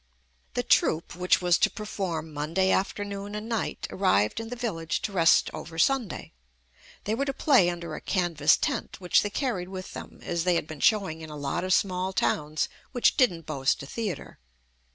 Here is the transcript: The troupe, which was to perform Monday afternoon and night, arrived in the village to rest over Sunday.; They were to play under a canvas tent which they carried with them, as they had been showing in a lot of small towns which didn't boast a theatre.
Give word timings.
The 0.55 0.63
troupe, 0.63 1.15
which 1.15 1.43
was 1.43 1.59
to 1.59 1.69
perform 1.69 2.33
Monday 2.33 2.71
afternoon 2.71 3.35
and 3.35 3.47
night, 3.47 3.85
arrived 3.91 4.39
in 4.39 4.49
the 4.49 4.55
village 4.55 4.99
to 5.03 5.11
rest 5.11 5.51
over 5.53 5.77
Sunday.; 5.77 6.31
They 7.03 7.13
were 7.13 7.25
to 7.25 7.33
play 7.33 7.69
under 7.69 7.93
a 7.93 8.01
canvas 8.01 8.57
tent 8.57 8.99
which 8.99 9.21
they 9.21 9.29
carried 9.29 9.69
with 9.69 9.93
them, 9.93 10.19
as 10.23 10.43
they 10.43 10.55
had 10.55 10.65
been 10.65 10.79
showing 10.79 11.21
in 11.21 11.29
a 11.29 11.37
lot 11.37 11.63
of 11.63 11.71
small 11.71 12.13
towns 12.13 12.67
which 12.93 13.15
didn't 13.15 13.45
boast 13.45 13.83
a 13.83 13.85
theatre. 13.85 14.39